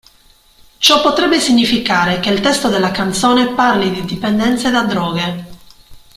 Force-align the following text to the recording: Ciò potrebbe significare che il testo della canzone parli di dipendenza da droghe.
Ciò 0.79 0.99
potrebbe 1.03 1.39
significare 1.39 2.19
che 2.21 2.31
il 2.31 2.39
testo 2.41 2.69
della 2.69 2.89
canzone 2.89 3.53
parli 3.53 3.91
di 3.91 4.03
dipendenza 4.03 4.71
da 4.71 4.81
droghe. 4.83 5.45